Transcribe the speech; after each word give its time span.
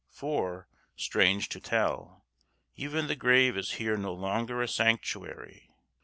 For, 0.09 0.67
strange 0.95 1.47
to 1.49 1.59
tell, 1.59 2.25
even 2.75 3.05
the 3.05 3.15
grave 3.15 3.55
is 3.55 3.73
here 3.73 3.97
no 3.97 4.13
longer 4.13 4.59
a 4.63 4.67
sanctuary. 4.67 5.69